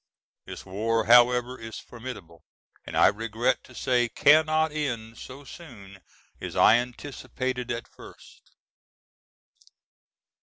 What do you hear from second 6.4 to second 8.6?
I anticipated at first.